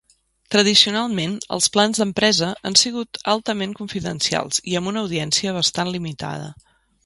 Tradicionalment, 0.53 1.35
els 1.57 1.67
plans 1.75 1.99
d'empresa 2.01 2.49
han 2.71 2.79
sigut 2.83 3.21
altament 3.35 3.77
confidencials 3.83 4.63
i 4.73 4.77
amb 4.81 4.93
una 4.95 5.07
audiència 5.07 5.57
bastant 5.63 5.97
limitada. 5.99 6.53